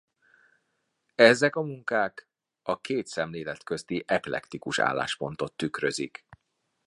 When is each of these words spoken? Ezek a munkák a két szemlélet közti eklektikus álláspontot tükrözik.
Ezek 1.15 1.55
a 1.55 1.61
munkák 1.61 2.29
a 2.61 2.79
két 2.81 3.07
szemlélet 3.07 3.63
közti 3.63 4.03
eklektikus 4.07 4.79
álláspontot 4.79 5.53
tükrözik. 5.53 6.25